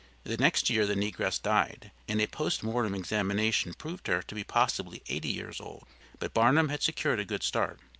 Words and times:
The 0.23 0.35
next 0.35 0.67
year 0.67 0.87
the 0.87 0.95
negress 0.95 1.39
died, 1.39 1.91
and 2.07 2.19
a 2.19 2.25
post 2.25 2.63
mortem 2.63 2.95
examination 2.95 3.75
proved 3.75 4.07
her 4.07 4.23
to 4.23 4.33
be 4.33 4.43
possibly 4.43 5.03
eighty 5.09 5.29
years 5.29 5.61
old, 5.61 5.85
but 6.17 6.33
Barnum 6.33 6.69
had 6.69 6.81
secured 6.81 7.19
a 7.19 7.23
good 7.23 7.43
start. 7.43 7.79